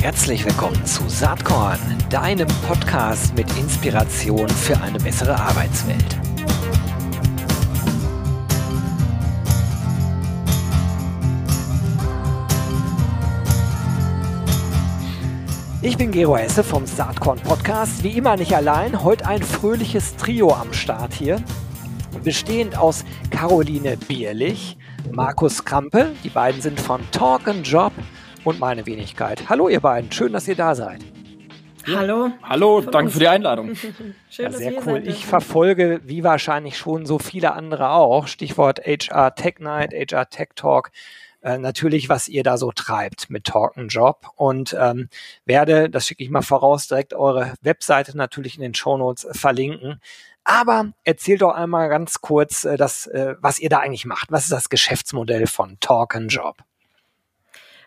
[0.00, 6.18] Herzlich willkommen zu Saatkorn, deinem Podcast mit Inspiration für eine bessere Arbeitswelt.
[15.82, 18.04] Ich bin Gero Hesse vom Saatkorn Podcast.
[18.04, 19.02] Wie immer nicht allein.
[19.02, 21.42] Heute ein fröhliches Trio am Start hier.
[22.22, 24.76] Bestehend aus Caroline Bierlich,
[25.12, 26.12] Markus Krampe.
[26.24, 27.92] Die beiden sind von Talk and Job
[28.44, 29.48] und meine Wenigkeit.
[29.48, 31.00] Hallo ihr beiden, schön, dass ihr da seid.
[31.86, 32.30] Hallo.
[32.42, 33.74] Hallo, danke für die Einladung.
[34.30, 35.02] Schön, ja, sehr cool.
[35.06, 40.48] Ich verfolge, wie wahrscheinlich schon so viele andere auch, Stichwort HR Tech Night, HR Tech
[40.54, 40.90] Talk,
[41.42, 45.08] äh, natürlich, was ihr da so treibt mit Talk and Job und ähm,
[45.46, 50.00] werde, das schicke ich mal voraus, direkt eure Webseite natürlich in den Show Notes verlinken.
[50.50, 54.32] Aber erzählt doch einmal ganz kurz, äh, das, äh, was ihr da eigentlich macht.
[54.32, 56.56] Was ist das Geschäftsmodell von Talk and Job?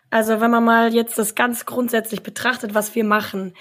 [0.08, 3.52] Also wenn man mal jetzt das ganz grundsätzlich betrachtet, was wir machen.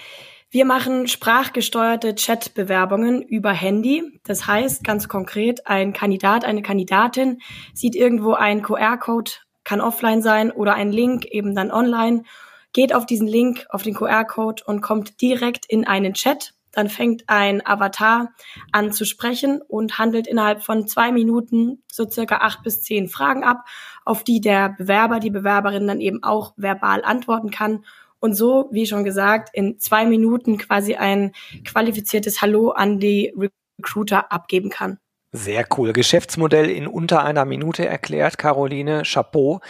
[0.49, 4.21] Wir machen sprachgesteuerte Chatbewerbungen über Handy.
[4.23, 7.41] Das heißt ganz konkret, ein Kandidat, eine Kandidatin
[7.73, 9.31] sieht irgendwo einen QR-Code,
[9.65, 12.23] kann offline sein oder ein Link eben dann online,
[12.71, 17.23] geht auf diesen Link, auf den QR-Code und kommt direkt in einen Chat dann fängt
[17.27, 18.33] ein Avatar
[18.71, 23.43] an zu sprechen und handelt innerhalb von zwei Minuten so circa acht bis zehn Fragen
[23.43, 23.65] ab,
[24.03, 27.85] auf die der Bewerber, die Bewerberin dann eben auch verbal antworten kann
[28.19, 31.33] und so, wie schon gesagt, in zwei Minuten quasi ein
[31.65, 33.33] qualifiziertes Hallo an die
[33.79, 34.97] Recruiter abgeben kann.
[35.35, 35.93] Sehr cool.
[35.93, 39.01] Geschäftsmodell in unter einer Minute erklärt, Caroline.
[39.03, 39.61] Chapeau.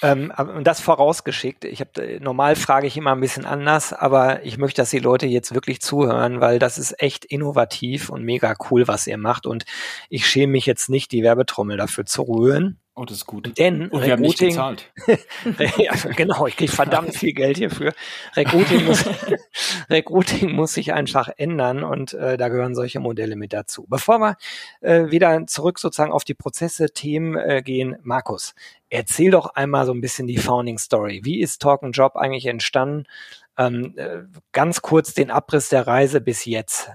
[0.00, 1.64] Ähm, das vorausgeschickt.
[1.64, 5.00] Ich habe äh, normal frage ich immer ein bisschen anders, aber ich möchte, dass die
[5.00, 9.44] Leute jetzt wirklich zuhören, weil das ist echt innovativ und mega cool, was ihr macht.
[9.44, 9.64] Und
[10.08, 12.78] ich schäme mich jetzt nicht, die Werbetrommel dafür zu rühren.
[12.98, 13.56] Oh, das ist gut.
[13.58, 14.92] Denn Und wir Recruiting, haben nicht gezahlt.
[15.78, 17.94] ja, genau, ich kriege verdammt viel Geld hierfür.
[18.34, 19.04] Recruiting muss,
[19.88, 23.86] Recruiting muss sich einfach ändern und äh, da gehören solche Modelle mit dazu.
[23.88, 24.36] Bevor wir
[24.80, 28.56] äh, wieder zurück sozusagen auf die Prozesse, Themen äh, gehen, Markus,
[28.90, 31.20] erzähl doch einmal so ein bisschen die Founding Story.
[31.22, 33.04] Wie ist Talk and Job eigentlich entstanden?
[33.56, 36.90] Ähm, äh, ganz kurz den Abriss der Reise bis jetzt.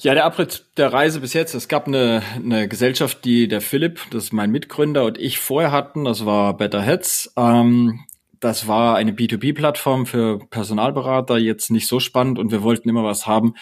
[0.00, 1.54] Ja, der Abriss der Reise bis jetzt.
[1.54, 5.72] Es gab eine, eine Gesellschaft, die der Philipp, das ist mein Mitgründer, und ich vorher
[5.72, 6.04] hatten.
[6.04, 7.32] Das war Better Heads.
[7.36, 8.04] Ähm,
[8.38, 11.36] das war eine B2B-Plattform für Personalberater.
[11.36, 13.54] Jetzt nicht so spannend und wir wollten immer was haben,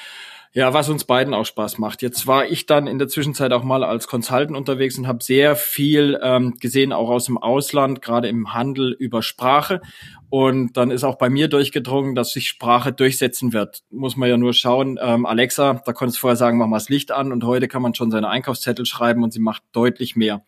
[0.56, 2.00] ja, was uns beiden auch Spaß macht.
[2.00, 5.54] Jetzt war ich dann in der Zwischenzeit auch mal als Consultant unterwegs und habe sehr
[5.54, 9.82] viel ähm, gesehen, auch aus dem Ausland, gerade im Handel über Sprache.
[10.30, 13.82] Und dann ist auch bei mir durchgedrungen, dass sich Sprache durchsetzen wird.
[13.90, 14.98] Muss man ja nur schauen.
[14.98, 17.82] Ähm, Alexa, da konntest du vorher sagen, mach mal das Licht an und heute kann
[17.82, 20.46] man schon seine Einkaufszettel schreiben und sie macht deutlich mehr.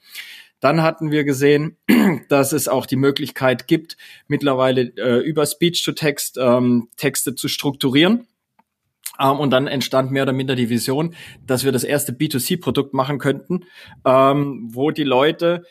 [0.59, 1.77] Dann hatten wir gesehen,
[2.31, 8.27] dass es auch die Möglichkeit gibt, mittlerweile äh, über Speech-to-Text ähm, Texte zu strukturieren
[9.19, 11.15] ähm, und dann entstand mehr oder minder die Vision,
[11.47, 13.65] dass wir das erste B2C-Produkt machen könnten,
[14.05, 15.63] ähm, wo die Leute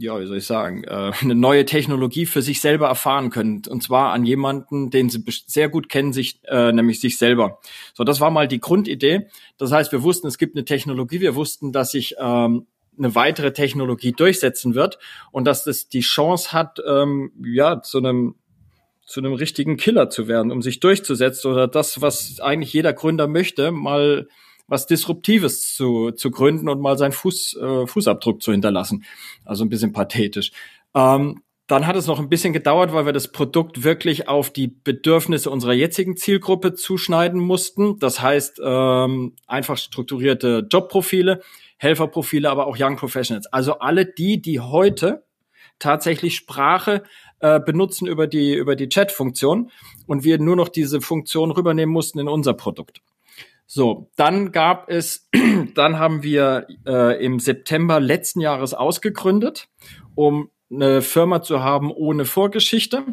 [0.00, 3.62] ja, wie soll ich sagen, äh, eine neue Technologie für sich selber erfahren können.
[3.68, 7.60] Und zwar an jemanden, den sie sehr gut kennen, sich, äh, nämlich sich selber.
[7.92, 9.28] So, das war mal die Grundidee.
[9.58, 12.66] Das heißt, wir wussten, es gibt eine Technologie, wir wussten, dass sich ähm,
[12.98, 14.98] eine weitere Technologie durchsetzen wird
[15.32, 16.80] und dass das die Chance hat,
[17.42, 18.34] ja, zu einem
[19.10, 23.26] zu einem richtigen Killer zu werden, um sich durchzusetzen oder das, was eigentlich jeder Gründer
[23.26, 24.28] möchte, mal
[24.68, 29.04] was Disruptives zu, zu gründen und mal seinen Fuß, äh, Fußabdruck zu hinterlassen.
[29.44, 30.52] Also ein bisschen pathetisch.
[30.94, 34.68] Ähm, dann hat es noch ein bisschen gedauert, weil wir das Produkt wirklich auf die
[34.68, 37.98] Bedürfnisse unserer jetzigen Zielgruppe zuschneiden mussten.
[37.98, 41.42] Das heißt, ähm, einfach strukturierte Jobprofile,
[41.78, 43.46] Helferprofile, aber auch Young Professionals.
[43.52, 45.24] Also alle die, die heute
[45.80, 47.02] tatsächlich Sprache
[47.40, 49.70] äh, benutzen über die, über die Chat-Funktion
[50.06, 53.02] und wir nur noch diese Funktion rübernehmen mussten in unser Produkt.
[53.66, 55.28] So, dann gab es,
[55.74, 59.68] dann haben wir äh, im September letzten Jahres ausgegründet,
[60.14, 63.04] um eine Firma zu haben ohne Vorgeschichte,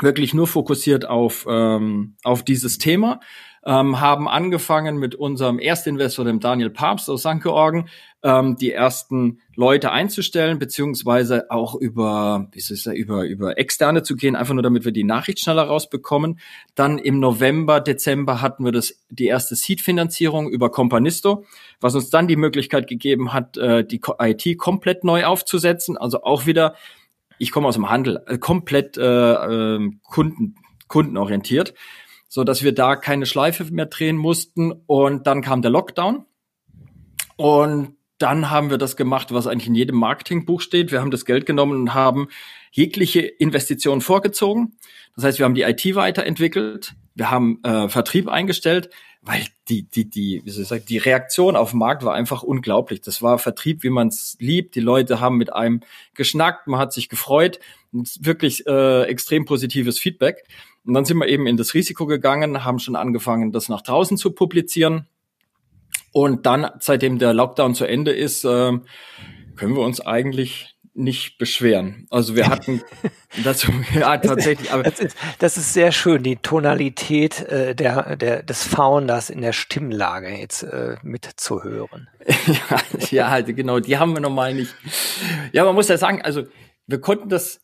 [0.00, 3.20] wirklich nur fokussiert auf, ähm, auf dieses Thema
[3.66, 7.40] ähm, haben angefangen mit unserem Erstinvestor, dem Daniel Papst aus St.
[7.42, 7.88] Georgen,
[8.22, 14.16] ähm, die ersten Leute einzustellen, beziehungsweise auch über, wie ist es, über, über externe zu
[14.16, 16.38] gehen, einfach nur damit wir die Nachricht schneller rausbekommen.
[16.74, 21.44] Dann im November, Dezember hatten wir das, die erste Seed-Finanzierung über Companisto,
[21.80, 25.96] was uns dann die Möglichkeit gegeben hat, äh, die IT komplett neu aufzusetzen.
[25.96, 26.74] Also auch wieder,
[27.38, 30.56] ich komme aus dem Handel, äh, komplett äh, äh, Kunden,
[30.88, 31.74] kundenorientiert
[32.28, 34.72] so dass wir da keine Schleife mehr drehen mussten.
[34.86, 36.24] Und dann kam der Lockdown.
[37.36, 40.92] Und dann haben wir das gemacht, was eigentlich in jedem Marketingbuch steht.
[40.92, 42.28] Wir haben das Geld genommen und haben
[42.70, 44.76] jegliche Investitionen vorgezogen.
[45.16, 48.90] Das heißt, wir haben die IT weiterentwickelt, wir haben äh, Vertrieb eingestellt,
[49.22, 52.42] weil die, die, die, wie soll ich sagen, die Reaktion auf den Markt war einfach
[52.42, 53.00] unglaublich.
[53.00, 54.74] Das war Vertrieb, wie man es liebt.
[54.74, 55.80] Die Leute haben mit einem
[56.14, 57.58] geschnackt, man hat sich gefreut.
[58.20, 60.44] Wirklich äh, extrem positives Feedback.
[60.84, 64.16] Und dann sind wir eben in das Risiko gegangen, haben schon angefangen, das nach draußen
[64.16, 65.06] zu publizieren
[66.14, 68.72] und dann, seitdem der Lockdown zu Ende ist, äh,
[69.56, 72.06] können wir uns eigentlich nicht beschweren.
[72.08, 72.82] Also wir hatten
[73.42, 74.70] das ja tatsächlich.
[74.72, 79.40] Aber das, ist, das ist sehr schön, die Tonalität äh, der, der des Founders in
[79.40, 82.08] der Stimmlage jetzt äh, mitzuhören.
[82.46, 82.80] ja,
[83.10, 84.72] ja, halt, genau, die haben wir normal nicht.
[85.50, 86.44] Ja, man muss ja sagen, also
[86.86, 87.60] wir konnten das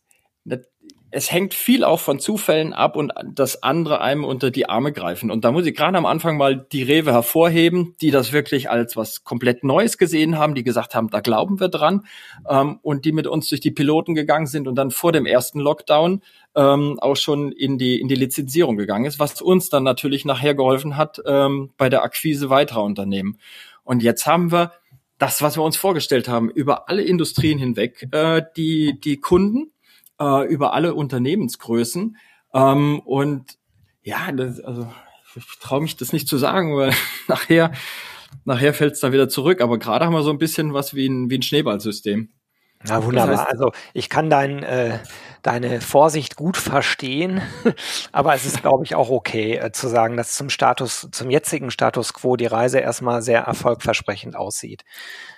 [1.13, 5.29] es hängt viel auch von Zufällen ab und das andere einem unter die Arme greifen.
[5.29, 8.95] Und da muss ich gerade am Anfang mal die Rewe hervorheben, die das wirklich als
[8.95, 12.05] was komplett Neues gesehen haben, die gesagt haben, da glauben wir dran
[12.47, 15.59] ähm, und die mit uns durch die Piloten gegangen sind und dann vor dem ersten
[15.59, 16.21] Lockdown
[16.55, 20.55] ähm, auch schon in die, in die Lizenzierung gegangen ist, was uns dann natürlich nachher
[20.55, 23.37] geholfen hat ähm, bei der Akquise weiterer Unternehmen.
[23.83, 24.71] Und jetzt haben wir
[25.17, 29.71] das, was wir uns vorgestellt haben, über alle Industrien hinweg, äh, die, die Kunden,
[30.21, 32.15] äh, über alle Unternehmensgrößen.
[32.53, 33.57] Ähm, und
[34.03, 34.87] ja, das, also
[35.35, 36.93] ich traue mich das nicht zu sagen, weil
[37.27, 37.71] nachher,
[38.45, 39.61] nachher fällt es dann wieder zurück.
[39.61, 42.29] Aber gerade haben wir so ein bisschen was wie ein, wie ein Schneeballsystem.
[42.83, 43.31] Na wunderbar.
[43.31, 44.99] Das heißt, also ich kann dein, äh,
[45.41, 47.41] deine Vorsicht gut verstehen,
[48.11, 51.71] aber es ist, glaube ich, auch okay äh, zu sagen, dass zum Status, zum jetzigen
[51.71, 54.83] Status quo die Reise erstmal sehr erfolgversprechend aussieht.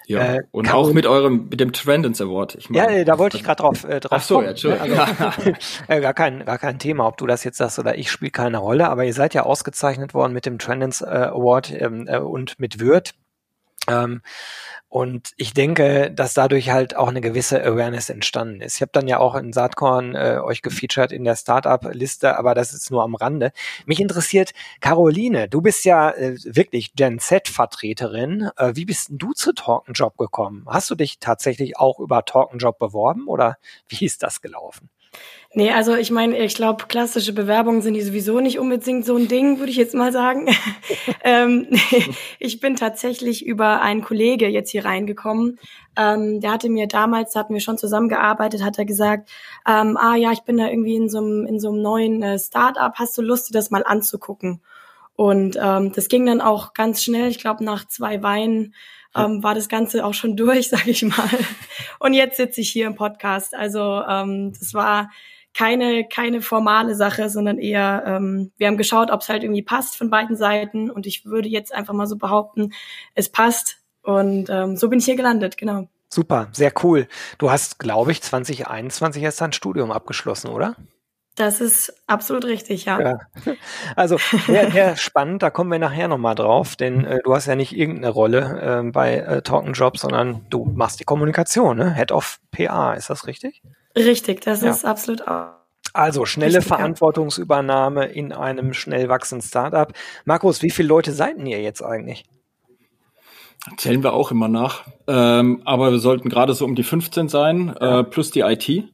[0.06, 2.56] Ja, äh, und auch mit eurem, mit dem Trendens Award.
[2.56, 4.56] Ich mein, ja, da wollte ich gerade drauf, äh, drauf Ach so, kommen.
[4.56, 5.52] ja, also,
[5.88, 8.58] äh, gar, kein, gar kein Thema, ob du das jetzt sagst oder ich, spielt keine
[8.58, 12.60] Rolle, aber ihr seid ja ausgezeichnet worden mit dem Trendens äh, Award ähm, äh, und
[12.60, 13.14] mit Würth.
[13.90, 14.22] Ähm,
[14.94, 18.76] und ich denke, dass dadurch halt auch eine gewisse Awareness entstanden ist.
[18.76, 22.74] Ich habe dann ja auch in Saatkorn äh, euch gefeatured in der Startup-Liste, aber das
[22.74, 23.54] ist nur am Rande.
[23.88, 28.52] Mich interessiert, Caroline, du bist ja äh, wirklich Gen Z-Vertreterin.
[28.56, 30.64] Äh, wie bist denn du zu Talkenjob gekommen?
[30.68, 33.58] Hast du dich tatsächlich auch über Talkenjob beworben oder
[33.88, 34.93] wie ist das gelaufen?
[35.56, 39.28] Nee, also ich meine, ich glaube, klassische Bewerbungen sind die sowieso nicht unbedingt so ein
[39.28, 40.48] Ding, würde ich jetzt mal sagen.
[41.24, 41.68] ähm,
[42.40, 45.60] ich bin tatsächlich über einen Kollege jetzt hier reingekommen.
[45.96, 49.30] Ähm, der hatte mir damals, da hatten wir schon zusammengearbeitet, hat er gesagt,
[49.68, 52.40] ähm, ah ja, ich bin da irgendwie in so einem, in so einem neuen äh,
[52.40, 54.60] Start-up, hast du Lust, dir das mal anzugucken?
[55.16, 58.74] Und ähm, das ging dann auch ganz schnell, ich glaube nach zwei Weinen
[59.16, 61.30] ähm, war das Ganze auch schon durch, sage ich mal.
[62.00, 63.56] Und jetzt sitze ich hier im Podcast.
[63.56, 65.10] Also ähm, das war
[65.54, 69.96] keine, keine formale Sache, sondern eher, ähm, wir haben geschaut, ob es halt irgendwie passt
[69.96, 70.90] von beiden Seiten.
[70.90, 72.74] Und ich würde jetzt einfach mal so behaupten,
[73.14, 73.78] es passt.
[74.02, 75.88] Und ähm, so bin ich hier gelandet, genau.
[76.10, 77.08] Super, sehr cool.
[77.38, 80.76] Du hast, glaube ich, 2021 erst dein Studium abgeschlossen, oder?
[81.36, 83.02] Das ist absolut richtig, ja.
[83.02, 83.20] ja.
[83.96, 87.56] Also sehr, sehr spannend, da kommen wir nachher nochmal drauf, denn äh, du hast ja
[87.56, 91.96] nicht irgendeine Rolle äh, bei äh, Talking Jobs, sondern du machst die Kommunikation, ne?
[91.96, 93.64] Head of PA, ist das richtig?
[93.96, 94.70] Richtig, das ja.
[94.70, 95.64] ist absolut auch.
[95.94, 99.92] Also schnelle richtig, Verantwortungsübernahme in einem schnell wachsenden Startup.
[100.26, 102.26] Markus, wie viele Leute seid ihr jetzt eigentlich?
[103.78, 104.86] Zählen wir auch immer nach.
[105.08, 108.00] Ähm, aber wir sollten gerade so um die 15 sein, ja.
[108.00, 108.94] äh, plus die IT.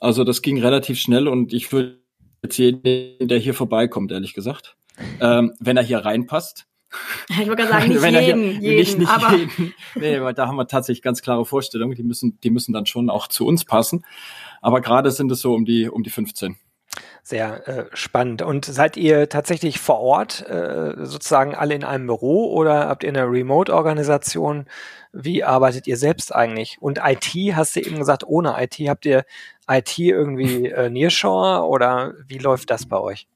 [0.00, 1.98] Also das ging relativ schnell und ich würde
[2.42, 4.76] jetzt jeden, der hier vorbeikommt, ehrlich gesagt,
[5.20, 6.66] ähm, wenn er hier reinpasst.
[7.28, 9.74] Ich würde sagen, nicht jeden, hier, jeden, nicht, nicht aber jeden.
[9.94, 11.94] Nee, weil da haben wir tatsächlich ganz klare Vorstellungen.
[11.94, 14.06] Die müssen, die müssen dann schon auch zu uns passen.
[14.62, 16.56] Aber gerade sind es so um die, um die 15.
[17.28, 18.40] Sehr äh, spannend.
[18.40, 23.10] Und seid ihr tatsächlich vor Ort, äh, sozusagen alle in einem Büro oder habt ihr
[23.10, 24.64] eine Remote-Organisation?
[25.12, 26.78] Wie arbeitet ihr selbst eigentlich?
[26.80, 29.26] Und IT, hast du eben gesagt, ohne IT, habt ihr
[29.68, 33.28] IT irgendwie äh, Nearshore oder wie läuft das bei euch?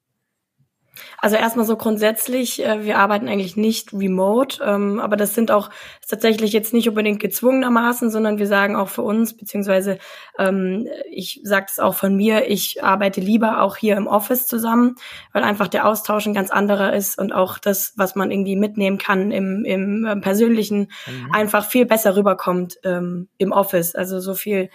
[1.18, 5.70] Also erstmal so grundsätzlich, äh, wir arbeiten eigentlich nicht remote, ähm, aber das sind auch
[6.06, 9.98] tatsächlich jetzt nicht unbedingt gezwungenermaßen, sondern wir sagen auch für uns, beziehungsweise
[10.38, 14.96] ähm, ich sage es auch von mir, ich arbeite lieber auch hier im Office zusammen,
[15.32, 18.98] weil einfach der Austausch ein ganz anderer ist und auch das, was man irgendwie mitnehmen
[18.98, 21.32] kann im, im äh, persönlichen, mhm.
[21.32, 23.94] einfach viel besser rüberkommt ähm, im Office.
[23.94, 24.68] Also so viel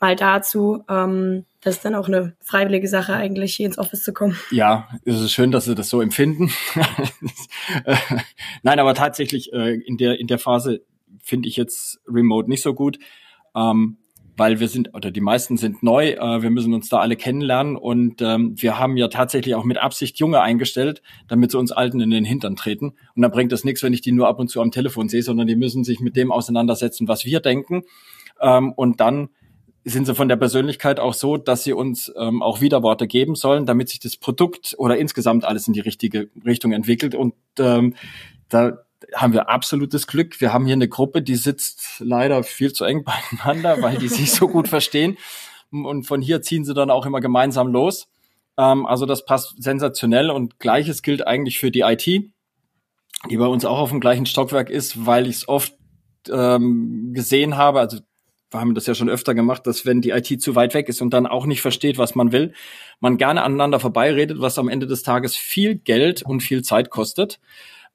[0.00, 0.84] mal dazu.
[0.88, 4.36] Ähm, das ist dann auch eine freiwillige Sache, eigentlich hier ins Office zu kommen.
[4.50, 6.50] Ja, es ist schön, dass Sie das so empfinden.
[8.62, 10.82] Nein, aber tatsächlich äh, in der in der Phase
[11.22, 12.98] finde ich jetzt Remote nicht so gut.
[13.54, 13.98] Ähm,
[14.40, 17.76] weil wir sind, oder die meisten sind neu, äh, wir müssen uns da alle kennenlernen
[17.76, 22.00] und ähm, wir haben ja tatsächlich auch mit Absicht Junge eingestellt, damit sie uns Alten
[22.00, 22.94] in den Hintern treten.
[23.14, 25.22] Und dann bringt das nichts, wenn ich die nur ab und zu am Telefon sehe,
[25.22, 27.82] sondern die müssen sich mit dem auseinandersetzen, was wir denken.
[28.40, 29.28] Ähm, und dann
[29.84, 33.66] sind sie von der Persönlichkeit auch so, dass sie uns ähm, auch Widerworte geben sollen,
[33.66, 37.14] damit sich das Produkt oder insgesamt alles in die richtige Richtung entwickelt.
[37.14, 37.94] Und ähm,
[38.48, 38.78] da
[39.14, 40.40] haben wir absolutes Glück.
[40.40, 43.04] Wir haben hier eine Gruppe, die sitzt leider viel zu eng
[43.40, 45.16] beieinander, weil die sich so gut verstehen.
[45.70, 48.08] Und von hier ziehen sie dann auch immer gemeinsam los.
[48.58, 50.30] Ähm, also das passt sensationell.
[50.30, 54.68] Und gleiches gilt eigentlich für die IT, die bei uns auch auf dem gleichen Stockwerk
[54.68, 55.74] ist, weil ich es oft
[56.30, 57.80] ähm, gesehen habe.
[57.80, 57.98] Also
[58.50, 61.00] wir haben das ja schon öfter gemacht, dass wenn die IT zu weit weg ist
[61.00, 62.52] und dann auch nicht versteht, was man will,
[62.98, 67.40] man gerne aneinander vorbeiredet, was am Ende des Tages viel Geld und viel Zeit kostet.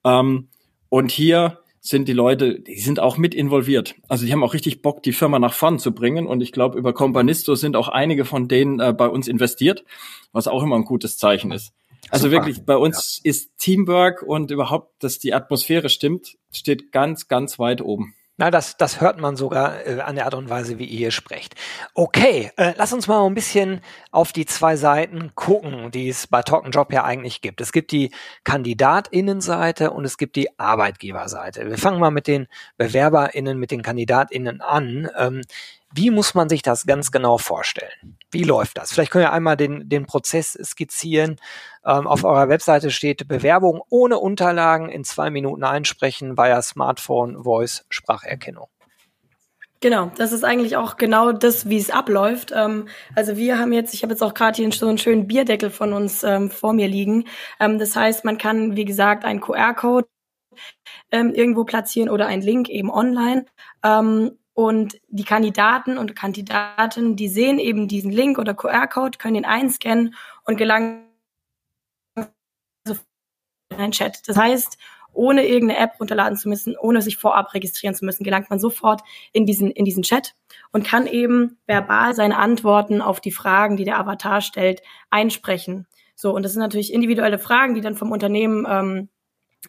[0.03, 0.47] Ähm,
[0.89, 3.95] und hier sind die Leute, die sind auch mit involviert.
[4.07, 6.25] Also die haben auch richtig Bock, die Firma nach vorn zu bringen.
[6.25, 9.83] Und ich glaube, über Companisto sind auch einige von denen äh, bei uns investiert,
[10.31, 11.73] was auch immer ein gutes Zeichen ist.
[12.09, 12.37] Also Super.
[12.37, 13.29] wirklich, bei uns ja.
[13.29, 18.15] ist Teamwork und überhaupt, dass die Atmosphäre stimmt, steht ganz, ganz weit oben.
[18.37, 21.11] Na, das, das hört man sogar äh, an der Art und Weise, wie ihr hier
[21.11, 21.55] sprecht.
[21.93, 23.79] Okay, äh, lass uns mal ein bisschen
[24.11, 27.61] auf die zwei Seiten gucken, die es bei Talk Job ja eigentlich gibt.
[27.61, 28.11] Es gibt die
[28.43, 31.69] KandidatInnenseite und es gibt die Arbeitgeberseite.
[31.69, 35.09] Wir fangen mal mit den BewerberInnen, mit den KandidatInnen an.
[35.17, 35.41] Ähm,
[35.95, 38.17] wie muss man sich das ganz genau vorstellen?
[38.29, 38.91] Wie läuft das?
[38.91, 41.37] Vielleicht können wir einmal den, den Prozess skizzieren.
[41.85, 47.85] Ähm, auf eurer Webseite steht Bewerbung ohne Unterlagen in zwei Minuten einsprechen via Smartphone, Voice,
[47.89, 48.67] Spracherkennung.
[49.79, 52.51] Genau, das ist eigentlich auch genau das, wie es abläuft.
[52.53, 55.69] Ähm, also wir haben jetzt, ich habe jetzt auch gerade hier so einen schönen Bierdeckel
[55.69, 57.25] von uns ähm, vor mir liegen.
[57.59, 60.07] Ähm, das heißt, man kann, wie gesagt, einen QR-Code
[61.11, 63.45] ähm, irgendwo platzieren oder einen Link eben online.
[64.55, 70.15] Und die Kandidaten und Kandidatinnen, die sehen eben diesen Link oder QR-Code, können ihn einscannen
[70.45, 71.03] und gelangen
[72.15, 74.27] in einen Chat.
[74.29, 74.77] Das heißt,
[75.11, 79.01] ohne irgendeine App runterladen zu müssen, ohne sich vorab registrieren zu müssen, gelangt man sofort
[79.33, 80.35] in diesen, in diesen Chat
[80.71, 85.85] und kann eben verbal seine Antworten auf die Fragen, die der Avatar stellt, einsprechen.
[86.15, 89.09] So, und das sind natürlich individuelle Fragen, die dann vom Unternehmen ähm,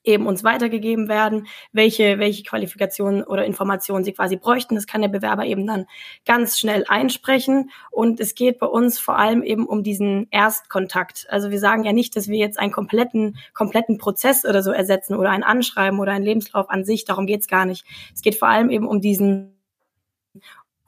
[0.06, 4.76] eben uns weitergegeben werden, welche, welche Qualifikationen oder Informationen sie quasi bräuchten.
[4.76, 5.86] Das kann der Bewerber eben dann
[6.24, 7.70] ganz schnell einsprechen.
[7.90, 11.26] Und es geht bei uns vor allem eben um diesen Erstkontakt.
[11.28, 15.16] Also wir sagen ja nicht, dass wir jetzt einen kompletten, kompletten Prozess oder so ersetzen
[15.16, 17.04] oder ein Anschreiben oder einen Lebenslauf an sich.
[17.04, 17.84] Darum geht's gar nicht.
[18.14, 19.52] Es geht vor allem eben um diesen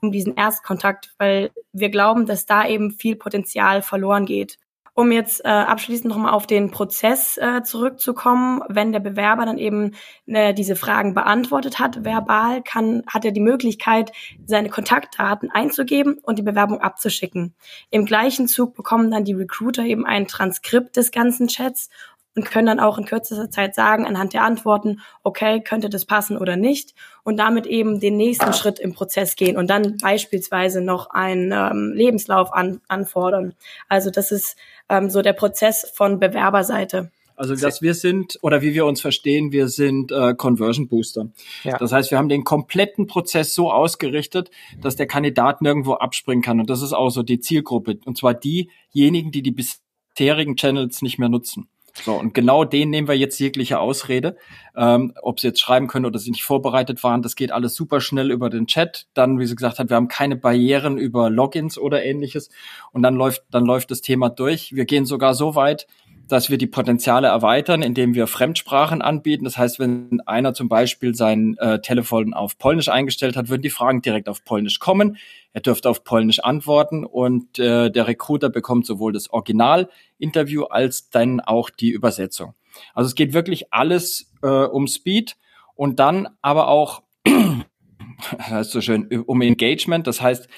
[0.00, 4.58] um diesen Erstkontakt, weil wir glauben, dass da eben viel Potenzial verloren geht.
[4.98, 9.94] Um jetzt äh, abschließend nochmal auf den Prozess äh, zurückzukommen, wenn der Bewerber dann eben
[10.26, 14.10] äh, diese Fragen beantwortet hat, verbal, kann, hat er die Möglichkeit,
[14.44, 17.54] seine Kontaktdaten einzugeben und die Bewerbung abzuschicken.
[17.90, 21.90] Im gleichen Zug bekommen dann die Recruiter eben ein Transkript des ganzen Chats
[22.38, 26.38] und können dann auch in kürzester Zeit sagen, anhand der Antworten, okay, könnte das passen
[26.38, 31.10] oder nicht und damit eben den nächsten Schritt im Prozess gehen und dann beispielsweise noch
[31.10, 33.54] einen ähm, Lebenslauf an, anfordern.
[33.88, 34.56] Also das ist
[34.88, 37.10] ähm, so der Prozess von Bewerberseite.
[37.34, 41.30] Also dass wir sind oder wie wir uns verstehen, wir sind äh, Conversion Booster.
[41.64, 41.76] Ja.
[41.78, 46.60] Das heißt, wir haben den kompletten Prozess so ausgerichtet, dass der Kandidat nirgendwo abspringen kann.
[46.60, 47.98] Und das ist auch so die Zielgruppe.
[48.04, 51.68] Und zwar diejenigen, die die bisherigen Channels nicht mehr nutzen.
[52.04, 54.36] So, und genau den nehmen wir jetzt jegliche Ausrede.
[54.76, 58.00] Ähm, ob sie jetzt schreiben können oder sie nicht vorbereitet waren, das geht alles super
[58.00, 59.06] schnell über den Chat.
[59.14, 62.50] Dann, wie sie gesagt hat, wir haben keine Barrieren über Logins oder ähnliches.
[62.92, 64.74] Und dann läuft, dann läuft das Thema durch.
[64.74, 65.86] Wir gehen sogar so weit,
[66.28, 69.44] dass wir die Potenziale erweitern, indem wir Fremdsprachen anbieten.
[69.44, 73.70] Das heißt, wenn einer zum Beispiel sein äh, Telefon auf Polnisch eingestellt hat, würden die
[73.70, 75.16] Fragen direkt auf Polnisch kommen.
[75.54, 81.40] Er dürfte auf Polnisch antworten und äh, der Recruiter bekommt sowohl das Originalinterview als dann
[81.40, 82.54] auch die Übersetzung.
[82.94, 85.36] Also es geht wirklich alles äh, um Speed
[85.74, 87.32] und dann aber auch, das
[88.50, 90.06] heißt so schön, um Engagement.
[90.06, 90.48] Das heißt,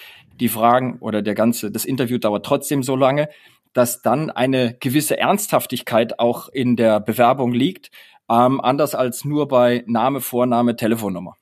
[0.41, 3.29] die Fragen oder der ganze, das Interview dauert trotzdem so lange,
[3.73, 7.91] dass dann eine gewisse Ernsthaftigkeit auch in der Bewerbung liegt,
[8.29, 11.37] ähm, anders als nur bei Name, Vorname, Telefonnummer.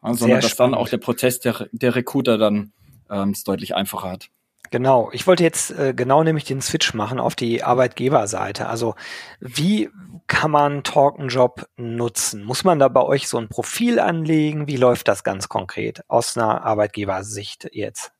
[0.00, 2.72] Also, sondern dass dann auch der Prozess der, der Recruiter dann
[3.10, 4.30] ähm, es deutlich einfacher hat.
[4.70, 8.66] Genau, ich wollte jetzt äh, genau nämlich den Switch machen auf die Arbeitgeberseite.
[8.66, 8.94] Also
[9.40, 9.88] wie
[10.26, 12.44] kann man Talkenjob nutzen?
[12.44, 14.66] Muss man da bei euch so ein Profil anlegen?
[14.66, 18.12] Wie läuft das ganz konkret aus einer Arbeitgebersicht jetzt?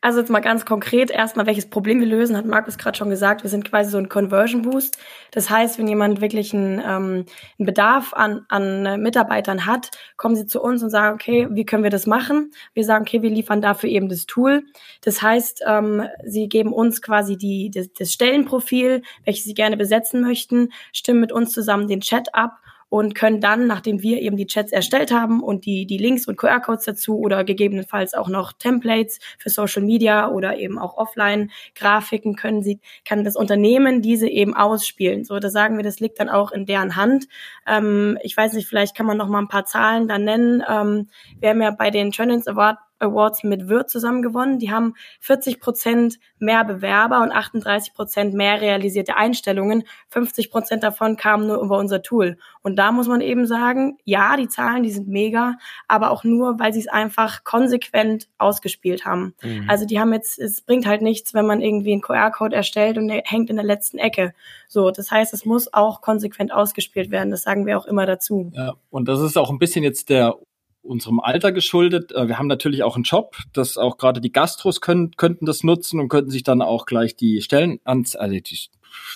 [0.00, 3.42] Also jetzt mal ganz konkret erstmal, welches Problem wir lösen, hat Markus gerade schon gesagt.
[3.42, 4.98] Wir sind quasi so ein Conversion Boost.
[5.30, 7.26] Das heißt, wenn jemand wirklich einen, ähm,
[7.58, 11.82] einen Bedarf an, an Mitarbeitern hat, kommen sie zu uns und sagen, okay, wie können
[11.82, 12.52] wir das machen?
[12.74, 14.64] Wir sagen, okay, wir liefern dafür eben das Tool.
[15.02, 20.20] Das heißt, ähm, sie geben uns quasi die, das, das Stellenprofil, welches sie gerne besetzen
[20.20, 22.58] möchten, stimmen mit uns zusammen den Chat ab
[22.92, 26.36] und können dann, nachdem wir eben die Chats erstellt haben und die, die Links und
[26.36, 32.62] QR-Codes dazu oder gegebenenfalls auch noch Templates für Social Media oder eben auch Offline-Grafiken können
[32.62, 35.24] sie, kann das Unternehmen diese eben ausspielen.
[35.24, 37.28] So, da sagen wir, das liegt dann auch in deren Hand.
[37.66, 40.62] Ähm, ich weiß nicht, vielleicht kann man noch mal ein paar Zahlen da nennen.
[40.68, 41.08] Ähm,
[41.40, 44.58] wir haben ja bei den Trends Award Awards mit Wirt zusammen gewonnen.
[44.58, 49.84] Die haben 40 Prozent mehr Bewerber und 38 Prozent mehr realisierte Einstellungen.
[50.08, 52.38] 50 Prozent davon kamen nur über unser Tool.
[52.62, 55.56] Und da muss man eben sagen, ja, die Zahlen, die sind mega,
[55.88, 59.34] aber auch nur, weil sie es einfach konsequent ausgespielt haben.
[59.42, 59.64] Mhm.
[59.68, 63.08] Also die haben jetzt, es bringt halt nichts, wenn man irgendwie einen QR-Code erstellt und
[63.08, 64.34] der hängt in der letzten Ecke.
[64.68, 67.30] So, das heißt, es muss auch konsequent ausgespielt werden.
[67.30, 68.50] Das sagen wir auch immer dazu.
[68.54, 70.36] Ja, und das ist auch ein bisschen jetzt der
[70.82, 72.12] unserem Alter geschuldet.
[72.12, 75.62] Äh, wir haben natürlich auch einen Job, dass auch gerade die Gastros können, könnten das
[75.62, 78.58] nutzen und könnten sich dann auch gleich die Stellen ans, also die,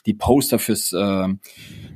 [0.07, 1.29] die Poster fürs, äh,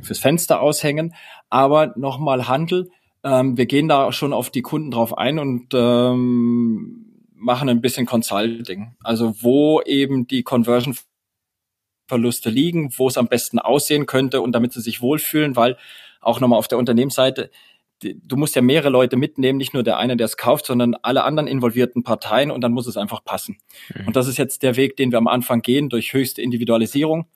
[0.03, 1.15] fürs Fenster aushängen.
[1.49, 2.91] Aber nochmal Handel.
[3.23, 8.07] Ähm, wir gehen da schon auf die Kunden drauf ein und ähm, machen ein bisschen
[8.07, 8.97] Consulting.
[9.03, 10.97] Also wo eben die Conversion
[12.11, 15.77] Verluste liegen, wo es am besten aussehen könnte und damit sie sich wohlfühlen, weil
[16.21, 17.51] auch nochmal auf der Unternehmensseite,
[18.03, 21.25] du musst ja mehrere Leute mitnehmen, nicht nur der eine, der es kauft, sondern alle
[21.25, 23.59] anderen involvierten Parteien und dann muss es einfach passen.
[23.95, 24.09] Mhm.
[24.09, 27.27] Und das ist jetzt der Weg, den wir am Anfang gehen, durch höchste Individualisierung,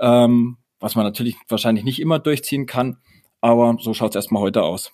[0.00, 2.98] ähm, was man natürlich wahrscheinlich nicht immer durchziehen kann,
[3.40, 4.92] aber so schaut es erstmal heute aus.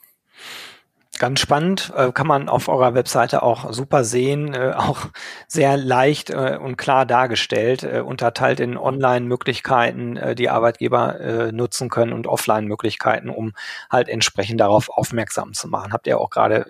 [1.19, 5.07] Ganz spannend, äh, kann man auf eurer Webseite auch super sehen, äh, auch
[5.47, 13.29] sehr leicht äh, und klar dargestellt, unterteilt in Online-Möglichkeiten, die Arbeitgeber nutzen können und Offline-Möglichkeiten,
[13.29, 13.53] um
[13.91, 15.93] halt entsprechend darauf aufmerksam zu machen.
[15.93, 16.67] Habt ihr auch gerade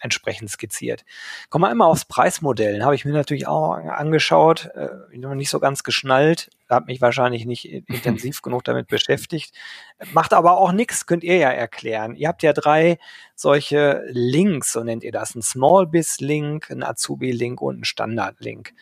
[0.00, 1.04] entsprechend skizziert.
[1.50, 2.82] Kommen wir einmal aufs Preismodell.
[2.82, 4.70] Habe ich mir natürlich auch angeschaut,
[5.12, 9.54] nicht so ganz geschnallt, habe mich wahrscheinlich nicht intensiv genug damit beschäftigt.
[10.12, 12.14] Macht aber auch nichts, könnt ihr ja erklären.
[12.14, 12.98] Ihr habt ja drei
[13.34, 15.34] solche Links, so nennt ihr das.
[15.34, 18.72] Ein Small Biz Link, ein Azubi Link und ein Standard Link.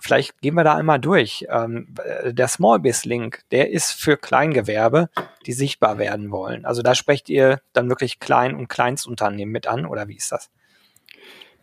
[0.00, 1.46] Vielleicht gehen wir da einmal durch.
[1.50, 5.10] Ähm, der Small Biz Link, der ist für Kleingewerbe,
[5.44, 6.64] die sichtbar werden wollen.
[6.64, 10.50] Also da sprecht ihr dann wirklich Klein- und Kleinstunternehmen mit an, oder wie ist das?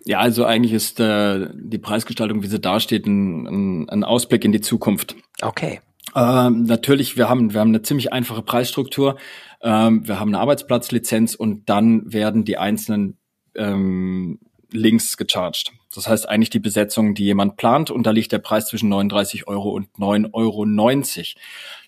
[0.06, 4.52] Ja, also eigentlich ist äh, die Preisgestaltung, wie sie dasteht, ein, ein, ein Ausblick in
[4.52, 5.16] die Zukunft.
[5.42, 5.82] Okay.
[6.16, 9.18] Ähm, natürlich, wir haben, wir haben eine ziemlich einfache Preisstruktur.
[9.62, 13.18] Ähm, wir haben eine Arbeitsplatzlizenz und dann werden die einzelnen
[13.56, 14.40] ähm,
[14.72, 15.72] Links gecharged.
[15.94, 19.48] Das heißt eigentlich die Besetzung, die jemand plant und da liegt der Preis zwischen 39
[19.48, 20.66] Euro und 9,90 Euro.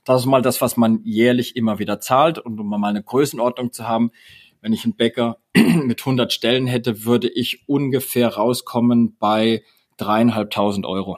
[0.06, 3.74] Das ist mal das, was man jährlich immer wieder zahlt und um mal eine Größenordnung
[3.74, 4.12] zu haben,
[4.62, 9.64] wenn ich einen Bäcker mit 100 Stellen hätte, würde ich ungefähr rauskommen bei
[9.98, 11.18] dreieinhalbtausend Euro.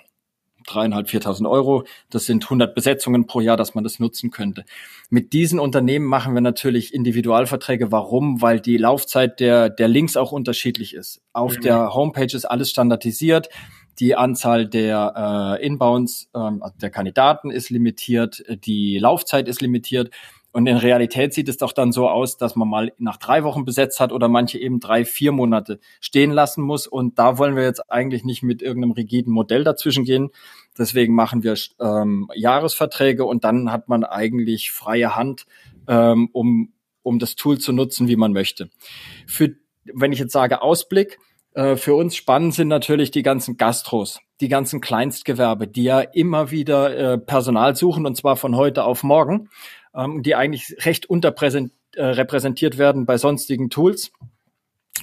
[0.68, 1.86] Dreieinhalb, viertausend Euro.
[2.10, 4.66] Das sind 100 Besetzungen pro Jahr, dass man das nutzen könnte.
[5.10, 7.92] Mit diesen Unternehmen machen wir natürlich Individualverträge.
[7.92, 8.42] Warum?
[8.42, 11.22] Weil die Laufzeit der, der Links auch unterschiedlich ist.
[11.34, 11.62] Auf mhm.
[11.62, 13.50] der Homepage ist alles standardisiert.
[14.00, 18.44] Die Anzahl der äh, Inbounds, ähm, also der Kandidaten ist limitiert.
[18.66, 20.12] Die Laufzeit ist limitiert.
[20.52, 23.66] Und in Realität sieht es doch dann so aus, dass man mal nach drei Wochen
[23.66, 26.88] besetzt hat oder manche eben drei, vier Monate stehen lassen muss.
[26.88, 30.30] Und da wollen wir jetzt eigentlich nicht mit irgendeinem rigiden Modell dazwischen gehen.
[30.78, 35.46] Deswegen machen wir ähm, Jahresverträge und dann hat man eigentlich freie Hand,
[35.88, 38.70] ähm, um, um das Tool zu nutzen, wie man möchte.
[39.28, 41.20] Für, wenn ich jetzt sage Ausblick,
[41.54, 46.52] äh, für uns spannend sind natürlich die ganzen Gastros, die ganzen Kleinstgewerbe, die ja immer
[46.52, 49.50] wieder äh, Personal suchen und zwar von heute auf morgen
[49.96, 54.12] ähm, die eigentlich recht unterrepräsentiert äh, werden bei sonstigen Tools.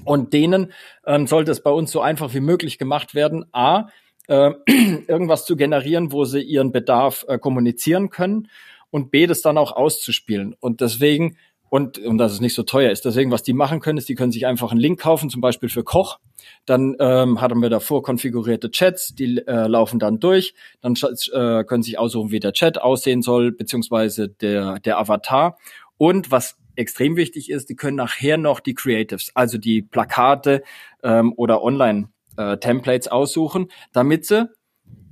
[0.04, 0.72] Und denen
[1.06, 3.88] ähm, sollte es bei uns so einfach wie möglich gemacht werden, a,
[4.28, 4.50] äh,
[5.08, 8.48] irgendwas zu generieren, wo sie ihren Bedarf äh, kommunizieren können
[8.90, 10.54] und b, das dann auch auszuspielen.
[10.58, 11.36] Und deswegen
[11.68, 13.04] und, und dass es nicht so teuer ist.
[13.04, 15.68] Deswegen, was die machen können, ist, die können sich einfach einen Link kaufen, zum Beispiel
[15.68, 16.18] für Koch.
[16.64, 20.54] Dann ähm, haben wir davor konfigurierte Chats, die äh, laufen dann durch.
[20.80, 25.58] Dann äh, können sich aussuchen, wie der Chat aussehen soll, beziehungsweise der, der Avatar.
[25.98, 30.62] Und was extrem wichtig ist, die können nachher noch die Creatives, also die Plakate
[31.02, 34.48] ähm, oder Online-Templates äh, aussuchen, damit sie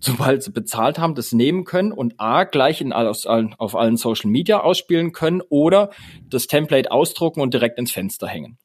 [0.04, 3.96] sobald sie bezahlt haben, das nehmen können und A, gleich in, auf, allen, auf allen
[3.96, 5.90] Social Media ausspielen können oder
[6.28, 8.58] das Template ausdrucken und direkt ins Fenster hängen.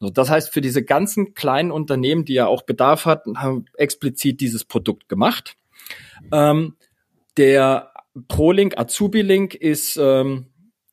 [0.00, 4.40] So, das heißt, für diese ganzen kleinen Unternehmen, die ja auch Bedarf hatten, haben explizit
[4.40, 5.56] dieses Produkt gemacht.
[6.32, 6.76] Ähm,
[7.36, 7.92] der
[8.28, 10.46] ProLink, Azubi-Link ist ähm,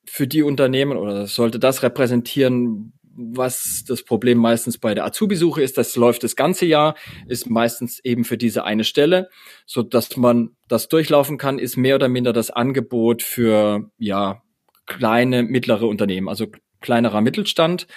[0.06, 5.78] für die Unternehmen oder sollte das repräsentieren, was das Problem meistens bei der Azubi-Suche ist.
[5.78, 6.96] Das läuft das ganze Jahr,
[7.28, 9.30] ist meistens eben für diese eine Stelle,
[9.66, 14.42] so dass man das durchlaufen kann, ist mehr oder minder das Angebot für, ja,
[14.86, 16.48] kleine, mittlere Unternehmen, also
[16.82, 17.88] kleinerer Mittelstand.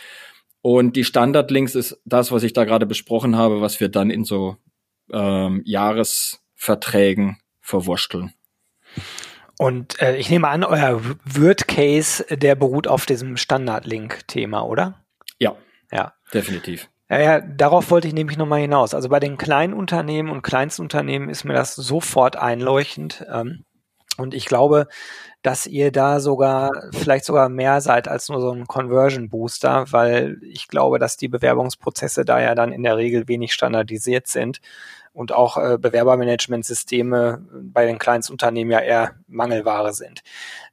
[0.62, 4.24] Und die Standardlinks ist das, was ich da gerade besprochen habe, was wir dann in
[4.24, 4.56] so
[5.12, 8.32] ähm, Jahresverträgen verwurschteln.
[9.58, 15.04] Und äh, ich nehme an, euer Word-Case, der beruht auf diesem Standard-Link-Thema, oder?
[15.38, 15.56] Ja.
[15.92, 16.14] Ja.
[16.32, 16.88] Definitiv.
[17.10, 18.92] Ja, ja, darauf wollte ich nämlich nochmal hinaus.
[18.92, 23.24] Also bei den kleinen Unternehmen und Kleinstunternehmen ist mir das sofort einleuchtend.
[23.32, 23.64] Ähm,
[24.18, 24.88] und ich glaube,
[25.42, 30.38] dass ihr da sogar vielleicht sogar mehr seid als nur so ein Conversion Booster, weil
[30.42, 34.60] ich glaube, dass die Bewerbungsprozesse da ja dann in der Regel wenig standardisiert sind
[35.18, 40.22] und auch äh, Bewerbermanagementsysteme bei den Kleinstunternehmen ja eher Mangelware sind.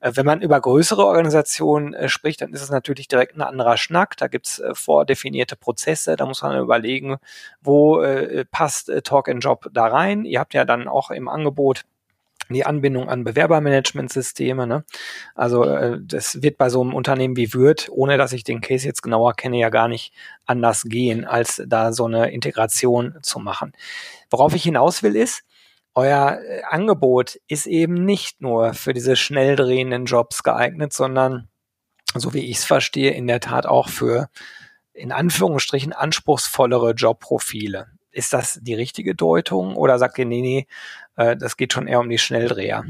[0.01, 3.77] Äh, wenn man über größere Organisationen äh, spricht, dann ist es natürlich direkt ein anderer
[3.77, 4.17] Schnack.
[4.17, 7.17] Da gibt's äh, vordefinierte Prozesse, da muss man überlegen,
[7.61, 10.25] wo äh, passt äh, Talk and Job da rein.
[10.25, 11.85] Ihr habt ja dann auch im Angebot
[12.53, 14.67] die Anbindung an Bewerbermanagementsysteme.
[14.67, 14.83] Ne?
[15.33, 18.87] Also äh, das wird bei so einem Unternehmen wie Würth, ohne dass ich den Case
[18.87, 20.13] jetzt genauer kenne, ja gar nicht
[20.45, 23.73] anders gehen, als da so eine Integration zu machen.
[24.29, 25.43] Worauf ich hinaus will ist,
[25.95, 31.47] euer äh, Angebot ist eben nicht nur für diese schnell drehenden Jobs geeignet, sondern,
[32.13, 34.29] so wie ich es verstehe, in der Tat auch für
[34.93, 37.87] in Anführungsstrichen anspruchsvollere Jobprofile.
[38.15, 40.67] Ist das die richtige Deutung oder sagt ihr, nee, nee,
[41.17, 42.85] äh, das geht schon eher um die Schnelldreher?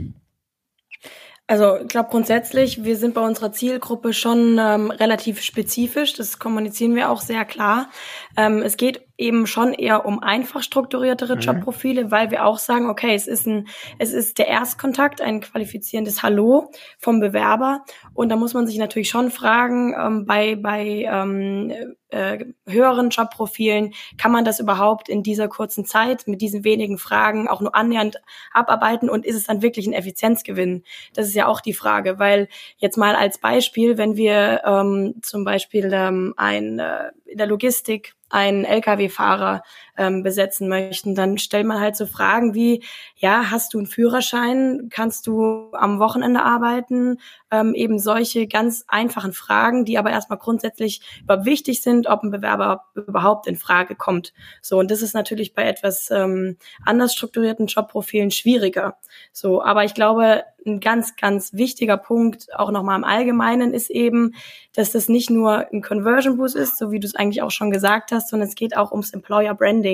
[1.48, 6.14] Also ich glaube grundsätzlich, wir sind bei unserer Zielgruppe schon ähm, relativ spezifisch.
[6.14, 7.90] Das kommunizieren wir auch sehr klar.
[8.38, 11.42] Ähm, es geht eben schon eher um einfach strukturiertere mhm.
[11.42, 16.22] Jobprofile, weil wir auch sagen, okay, es ist ein, es ist der Erstkontakt, ein qualifizierendes
[16.24, 17.84] Hallo vom Bewerber.
[18.14, 21.72] Und da muss man sich natürlich schon fragen, ähm, bei, bei ähm,
[22.10, 27.48] äh, höheren Jobprofilen, kann man das überhaupt in dieser kurzen Zeit mit diesen wenigen Fragen
[27.48, 30.84] auch nur annähernd abarbeiten und ist es dann wirklich ein Effizienzgewinn?
[31.14, 32.48] Das ist ja auch die Frage, weil
[32.78, 38.16] jetzt mal als Beispiel, wenn wir ähm, zum Beispiel ähm, ein äh, in der Logistik
[38.36, 39.64] einen Lkw-Fahrer
[39.98, 42.84] ähm, besetzen möchten, dann stellt man halt so Fragen wie,
[43.16, 44.90] ja, hast du einen Führerschein?
[44.90, 47.20] Kannst du am Wochenende arbeiten?
[47.52, 52.32] Ähm, eben solche ganz einfachen Fragen, die aber erstmal grundsätzlich überhaupt wichtig sind, ob ein
[52.32, 54.34] Bewerber überhaupt in Frage kommt.
[54.62, 58.98] So, und das ist natürlich bei etwas ähm, anders strukturierten Jobprofilen schwieriger.
[59.32, 64.34] So, aber ich glaube, ein ganz, ganz wichtiger Punkt, auch nochmal im Allgemeinen, ist eben,
[64.74, 67.70] dass das nicht nur ein Conversion Boost ist, so wie du es eigentlich auch schon
[67.72, 69.85] gesagt hast, sondern es geht auch ums Employer Branding.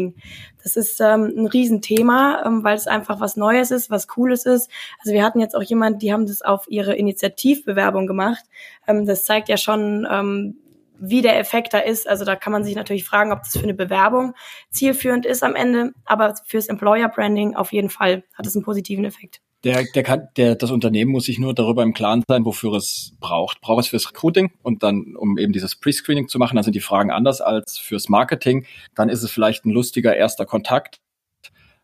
[0.63, 4.69] Das ist ähm, ein Riesenthema, ähm, weil es einfach was Neues ist, was Cooles ist.
[4.99, 8.43] Also wir hatten jetzt auch jemand, die haben das auf ihre Initiativbewerbung gemacht.
[8.87, 10.57] Ähm, das zeigt ja schon, ähm,
[11.01, 12.07] wie der Effekt da ist.
[12.07, 14.35] Also da kann man sich natürlich fragen, ob das für eine Bewerbung
[14.69, 19.03] zielführend ist am Ende, aber fürs Employer Branding auf jeden Fall hat es einen positiven
[19.03, 19.41] Effekt.
[19.63, 23.13] Der, der kann, der, das Unternehmen muss sich nur darüber im Klaren sein, wofür es
[23.19, 23.61] braucht.
[23.61, 26.81] Braucht es fürs Recruiting und dann, um eben dieses Pre-Screening zu machen, dann sind die
[26.81, 28.65] Fragen anders als fürs Marketing.
[28.95, 30.99] Dann ist es vielleicht ein lustiger erster Kontakt.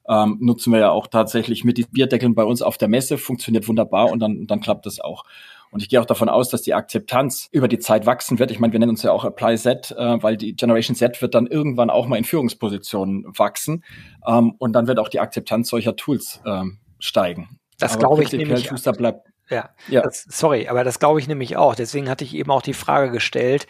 [0.10, 3.68] Ähm, nutzen wir ja auch tatsächlich mit den Bierdeckeln bei uns auf der Messe, funktioniert
[3.68, 5.24] wunderbar und dann, dann klappt das auch.
[5.70, 8.52] Und ich gehe auch davon aus, dass die Akzeptanz über die Zeit wachsen wird.
[8.52, 11.36] Ich meine, wir nennen uns ja auch Apply Z, äh, weil die Generation Z wird
[11.36, 13.84] dann irgendwann auch mal in Führungspositionen wachsen.
[14.26, 17.60] Ähm, und dann wird auch die Akzeptanz solcher Tools ähm, steigen.
[17.80, 18.68] Das glaube ich nämlich.
[18.68, 20.02] Schuster bleibt ja, ja.
[20.02, 21.74] Das, sorry, aber das glaube ich nämlich auch.
[21.74, 23.66] Deswegen hatte ich eben auch die Frage gestellt,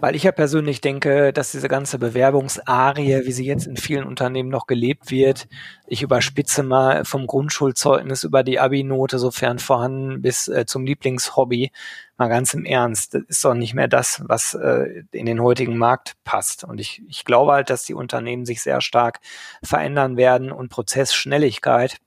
[0.00, 4.48] weil ich ja persönlich denke, dass diese ganze Bewerbungsarie, wie sie jetzt in vielen Unternehmen
[4.48, 5.46] noch gelebt wird,
[5.86, 11.72] ich überspitze mal vom Grundschulzeugnis über die Abi-Note, sofern vorhanden, bis äh, zum Lieblingshobby,
[12.16, 15.76] mal ganz im Ernst, das ist doch nicht mehr das, was äh, in den heutigen
[15.76, 16.64] Markt passt.
[16.64, 19.20] Und ich, ich glaube halt, dass die Unternehmen sich sehr stark
[19.62, 21.98] verändern werden und Prozessschnelligkeit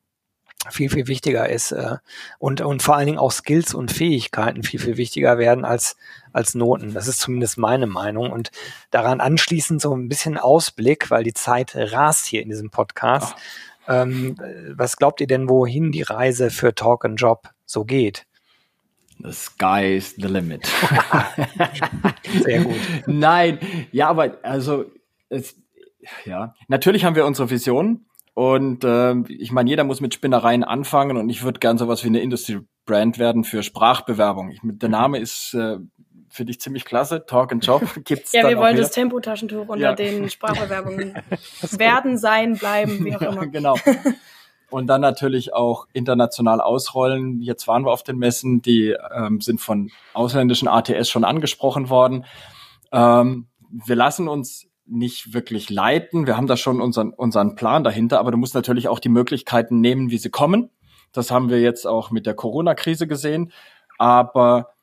[0.70, 1.98] viel, viel wichtiger ist äh,
[2.38, 5.98] und, und vor allen Dingen auch Skills und Fähigkeiten viel, viel wichtiger werden als,
[6.34, 6.94] als Noten.
[6.94, 8.32] Das ist zumindest meine Meinung.
[8.32, 8.52] Und
[8.92, 13.36] daran anschließend so ein bisschen Ausblick, weil die Zeit rast hier in diesem Podcast.
[13.88, 14.38] Ähm,
[14.76, 18.28] was glaubt ihr denn, wohin die Reise für Talk and Job so geht?
[19.24, 20.68] The sky is the limit.
[22.44, 22.76] Sehr gut.
[23.06, 23.60] Nein,
[23.92, 24.86] ja, aber also
[25.30, 25.56] es,
[26.26, 31.18] ja, natürlich haben wir unsere Vision und äh, ich meine, jeder muss mit Spinnereien anfangen
[31.18, 34.50] und ich würde gern sowas wie eine Industry Brand werden für Sprachbewerbung.
[34.52, 35.78] Ich, der Name ist äh,
[36.30, 37.26] finde ich ziemlich klasse.
[37.26, 39.94] Talk and Job gibt's Ja, wir wollen das Tempotaschentuch unter Ja.
[39.94, 41.14] den Sprachbewerbungen
[41.78, 43.48] werden, sein, bleiben, wie auch immer.
[43.48, 43.76] genau.
[44.70, 47.42] Und dann natürlich auch international ausrollen.
[47.42, 52.24] Jetzt waren wir auf den Messen, die ähm, sind von ausländischen ATS schon angesprochen worden.
[52.94, 56.28] Ähm, wir lassen uns nicht wirklich leiten.
[56.28, 59.80] Wir haben da schon unseren, unseren Plan dahinter, aber du musst natürlich auch die Möglichkeiten
[59.80, 60.70] nehmen, wie sie kommen.
[61.12, 63.52] Das haben wir jetzt auch mit der Corona-Krise gesehen.
[63.98, 64.74] Aber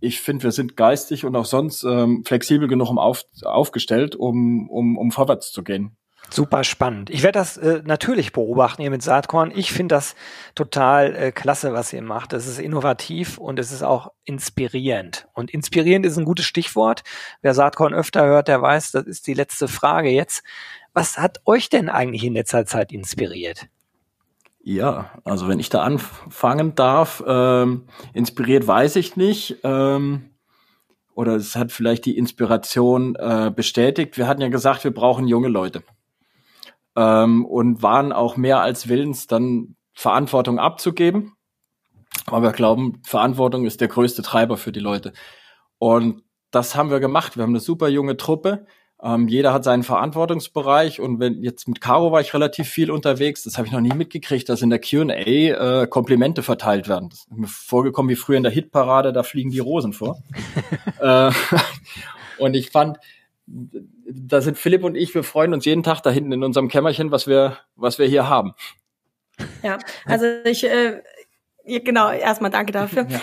[0.00, 4.70] ich finde, wir sind geistig und auch sonst ähm, flexibel genug um auf, aufgestellt, um,
[4.70, 5.97] um, um vorwärts zu gehen.
[6.30, 7.08] Super spannend.
[7.08, 9.50] Ich werde das äh, natürlich beobachten hier mit Saatkorn.
[9.54, 10.14] Ich finde das
[10.54, 12.34] total äh, klasse, was ihr macht.
[12.34, 15.26] Es ist innovativ und es ist auch inspirierend.
[15.32, 17.02] Und inspirierend ist ein gutes Stichwort.
[17.40, 20.42] Wer Saatkorn öfter hört, der weiß, das ist die letzte Frage jetzt.
[20.92, 23.68] Was hat euch denn eigentlich in letzter Zeit inspiriert?
[24.62, 29.56] Ja, also wenn ich da anfangen darf, ähm, inspiriert weiß ich nicht.
[29.62, 30.30] Ähm,
[31.14, 34.18] oder es hat vielleicht die Inspiration äh, bestätigt.
[34.18, 35.82] Wir hatten ja gesagt, wir brauchen junge Leute.
[36.98, 41.34] Ähm, und waren auch mehr als willens, dann Verantwortung abzugeben.
[42.26, 45.12] Aber wir glauben, Verantwortung ist der größte Treiber für die Leute.
[45.78, 47.36] Und das haben wir gemacht.
[47.36, 48.66] Wir haben eine super junge Truppe.
[49.00, 53.44] Ähm, jeder hat seinen Verantwortungsbereich und wenn jetzt mit Caro war ich relativ viel unterwegs,
[53.44, 57.10] das habe ich noch nie mitgekriegt, dass in der Q&A äh, Komplimente verteilt werden.
[57.10, 60.20] Das ist mir vorgekommen wie früher in der Hitparade, da fliegen die Rosen vor.
[61.00, 61.30] äh,
[62.38, 62.98] und ich fand,
[64.10, 67.10] da sind Philipp und ich, wir freuen uns jeden Tag da hinten in unserem Kämmerchen,
[67.10, 68.54] was wir, was wir hier haben.
[69.62, 71.00] Ja, also ich, äh,
[71.64, 73.06] genau, erstmal danke dafür.
[73.08, 73.20] Ja.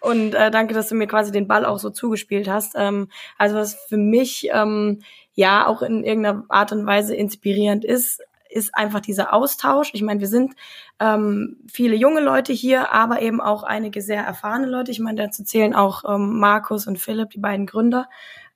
[0.00, 2.74] und äh, danke, dass du mir quasi den Ball auch so zugespielt hast.
[2.76, 8.20] Ähm, also was für mich ähm, ja auch in irgendeiner Art und Weise inspirierend ist,
[8.50, 9.90] ist einfach dieser Austausch.
[9.94, 10.54] Ich meine, wir sind
[10.98, 14.90] ähm, viele junge Leute hier, aber eben auch einige sehr erfahrene Leute.
[14.90, 18.08] Ich meine, dazu zählen auch ähm, Markus und Philipp, die beiden Gründer,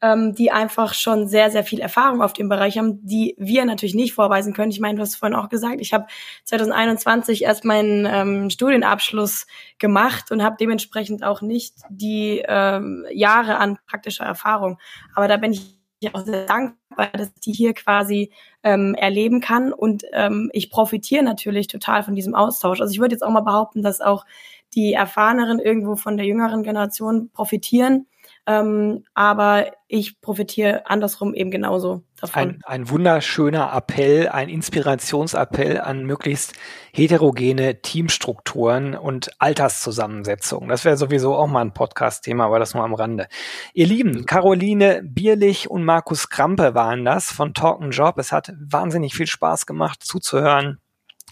[0.04, 3.94] ähm, die einfach schon sehr, sehr viel Erfahrung auf dem Bereich haben, die wir natürlich
[3.94, 4.70] nicht vorweisen können.
[4.70, 6.06] Ich meine, du hast vorhin auch gesagt, ich habe
[6.44, 9.46] 2021 erst meinen ähm, Studienabschluss
[9.78, 14.78] gemacht und habe dementsprechend auch nicht die ähm, Jahre an praktischer Erfahrung.
[15.14, 15.80] Aber da bin ich
[16.12, 18.30] auch sehr dankbar, dass ich die hier quasi
[18.62, 22.82] ähm, erleben kann und ähm, ich profitiere natürlich total von diesem Austausch.
[22.82, 24.26] Also ich würde jetzt auch mal behaupten, dass auch
[24.74, 28.06] die Erfahreneren irgendwo von der jüngeren Generation profitieren,
[28.46, 32.42] ähm, aber ich profitiere andersrum eben genauso davon.
[32.42, 36.52] Ein, ein wunderschöner Appell, ein Inspirationsappell an möglichst
[36.92, 40.68] heterogene Teamstrukturen und Alterszusammensetzungen.
[40.68, 43.28] Das wäre sowieso auch mal ein Podcast-Thema, aber das nur am Rande.
[43.72, 48.18] Ihr Lieben, Caroline Bierlich und Markus Krampe waren das von Talk and Job.
[48.18, 50.80] Es hat wahnsinnig viel Spaß gemacht zuzuhören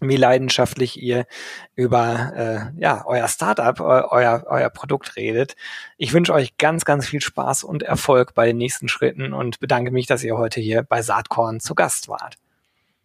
[0.08, 1.26] wie leidenschaftlich ihr
[1.74, 5.56] über äh, ja euer Startup, eu euer euer Produkt redet.
[5.96, 9.90] Ich wünsche euch ganz ganz viel Spaß und Erfolg bei den nächsten Schritten und bedanke
[9.90, 12.36] mich, dass ihr heute hier bei Saatkorn zu Gast wart.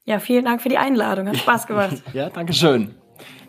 [0.05, 1.27] Ja, vielen Dank für die Einladung.
[1.27, 2.01] Hat Spaß gemacht.
[2.13, 2.95] Ja, danke schön.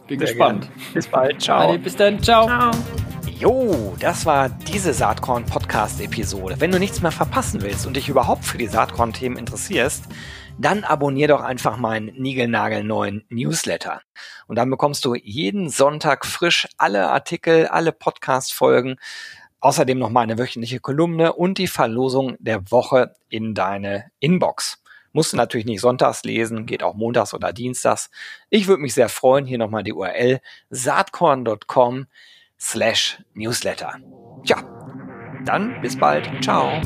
[0.09, 0.63] Bin Sehr gespannt.
[0.63, 0.95] gerne.
[0.95, 1.43] Bis bald.
[1.43, 1.69] Ciao.
[1.69, 2.23] Adi, bis dann.
[2.23, 2.47] Ciao.
[2.47, 2.71] Ciao.
[3.39, 6.57] Jo, das war diese Saatkorn Podcast Episode.
[6.59, 10.07] Wenn du nichts mehr verpassen willst und dich überhaupt für die Saatkorn Themen interessierst,
[10.59, 14.03] dann abonnier doch einfach meinen niegelnagelneuen Newsletter.
[14.47, 18.97] Und dann bekommst du jeden Sonntag frisch alle Artikel, alle Podcast Folgen,
[19.61, 24.83] außerdem noch meine wöchentliche Kolumne und die Verlosung der Woche in deine Inbox.
[25.13, 28.11] Musst du natürlich nicht sonntags lesen, geht auch montags oder dienstags.
[28.51, 30.41] Ich würde mich sehr freuen, hier nochmal die URL
[30.71, 32.07] saatkorn.com
[32.59, 33.97] slash newsletter.
[34.45, 34.63] Tja,
[35.45, 36.29] dann bis bald.
[36.43, 36.81] Ciao.